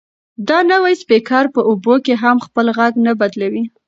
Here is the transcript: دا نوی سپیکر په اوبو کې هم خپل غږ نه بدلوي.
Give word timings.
دا 0.49 0.59
نوی 0.71 0.93
سپیکر 1.01 1.45
په 1.55 1.61
اوبو 1.69 1.93
کې 2.05 2.13
هم 2.23 2.37
خپل 2.45 2.65
غږ 2.77 2.93
نه 3.05 3.11
بدلوي. 3.19 3.63